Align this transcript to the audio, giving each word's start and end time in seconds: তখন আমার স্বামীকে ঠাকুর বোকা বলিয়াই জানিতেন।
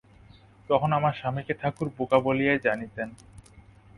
তখন 0.69 0.89
আমার 0.93 1.13
স্বামীকে 1.13 1.53
ঠাকুর 1.53 1.87
বোকা 1.97 2.17
বলিয়াই 2.19 2.59
জানিতেন। 2.59 3.09